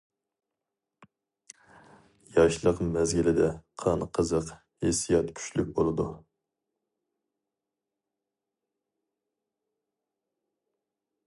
[2.37, 3.49] ياشلىق مەزگىلىدە
[3.83, 4.49] قان قىزىق،
[4.87, 6.09] ھېسسىيات كۈچلۈك بولىدۇ.